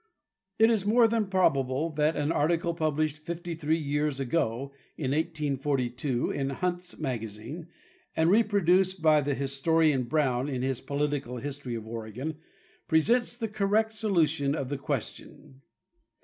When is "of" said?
11.75-11.85, 14.55-14.69